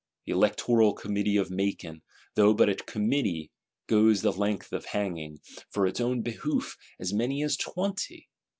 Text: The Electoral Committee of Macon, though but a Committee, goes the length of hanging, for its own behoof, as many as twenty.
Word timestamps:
The 0.25 0.31
Electoral 0.31 0.93
Committee 0.93 1.37
of 1.37 1.51
Macon, 1.51 2.01
though 2.33 2.55
but 2.55 2.69
a 2.69 2.73
Committee, 2.75 3.51
goes 3.85 4.23
the 4.23 4.31
length 4.31 4.71
of 4.73 4.83
hanging, 4.85 5.37
for 5.69 5.85
its 5.85 6.01
own 6.01 6.23
behoof, 6.23 6.75
as 6.99 7.13
many 7.13 7.43
as 7.43 7.55
twenty. 7.55 8.27